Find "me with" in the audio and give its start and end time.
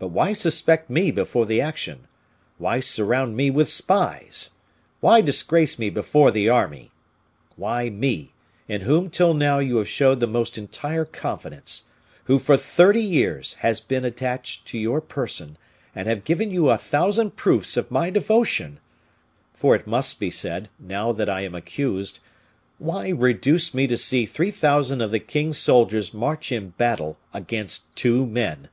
3.38-3.70